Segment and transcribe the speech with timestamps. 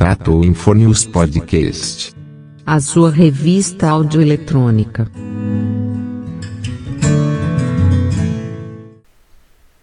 [0.00, 2.14] Tratou Infonius Podcast.
[2.64, 5.06] A sua revista audioeletrônica.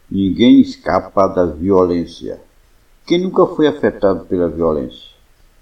[0.10, 2.42] Ninguém escapa da violência.
[3.06, 5.12] Quem nunca foi afetado pela violência?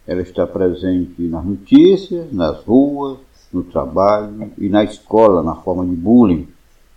[0.08, 3.18] Ela está presente nas notícias, nas ruas,
[3.52, 6.48] no trabalho e na escola, na forma de bullying.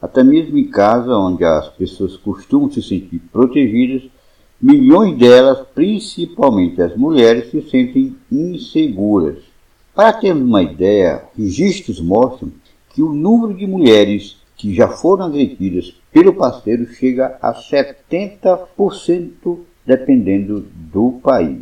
[0.00, 4.09] Até mesmo em casa, onde as pessoas costumam se sentir protegidas,
[4.61, 9.38] milhões delas, principalmente as mulheres, se sentem inseguras.
[9.95, 12.52] Para termos uma ideia, registros mostram
[12.95, 20.66] que o número de mulheres que já foram agredidas pelo parceiro chega a 70%, dependendo
[20.75, 21.61] do país.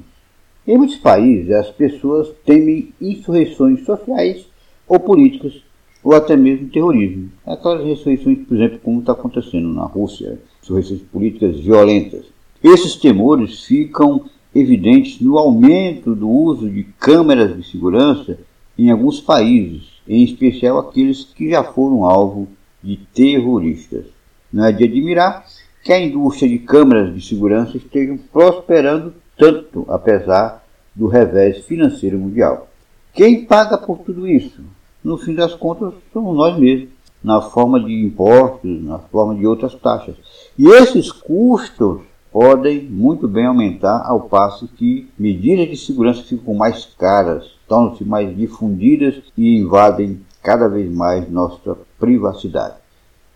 [0.67, 4.47] Em muitos países, as pessoas temem insurreições sociais
[4.89, 5.63] ou políticas,
[6.03, 7.31] ou até mesmo terrorismo.
[7.45, 12.36] Aquelas insurreições, por exemplo, como está acontecendo na Rússia, insurreições políticas violentas.
[12.69, 18.41] Esses temores ficam evidentes no aumento do uso de câmeras de segurança
[18.77, 22.49] em alguns países, em especial aqueles que já foram alvo
[22.83, 24.07] de terroristas.
[24.53, 25.47] Não é de admirar
[25.85, 32.69] que a indústria de câmeras de segurança esteja prosperando tanto, apesar do revés financeiro mundial.
[33.15, 34.61] Quem paga por tudo isso?
[35.05, 36.89] No fim das contas, somos nós mesmos,
[37.23, 40.17] na forma de impostos, na forma de outras taxas.
[40.59, 42.01] E esses custos
[42.39, 48.37] podem muito bem aumentar ao passo que medidas de segurança ficam mais caras, tornam-se mais
[48.37, 52.75] difundidas e invadem cada vez mais nossa privacidade.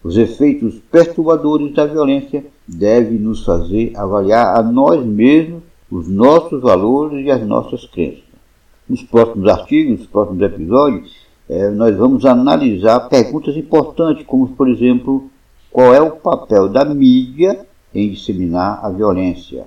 [0.05, 7.25] Os efeitos perturbadores da violência devem nos fazer avaliar a nós mesmos, os nossos valores
[7.25, 8.25] e as nossas crenças.
[8.87, 11.11] Nos próximos artigos, nos próximos episódios,
[11.49, 15.31] eh, nós vamos analisar perguntas importantes, como, por exemplo,
[15.71, 19.67] qual é o papel da mídia em disseminar a violência.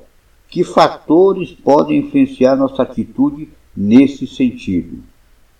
[0.50, 5.00] Que fatores podem influenciar nossa atitude nesse sentido?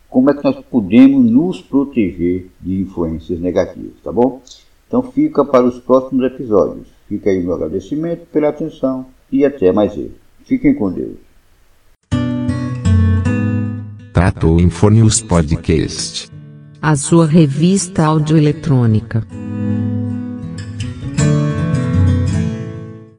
[0.10, 4.42] Como é que nós podemos nos proteger de influências negativas, tá bom?
[4.88, 6.88] Então fica para os próximos episódios.
[7.10, 10.00] Fica aí meu agradecimento pela atenção e até mais.
[10.46, 11.18] Fiquem com Deus.
[14.14, 16.30] Tratou Infonius Podcast.
[16.80, 19.43] A sua revista audioeletrônica.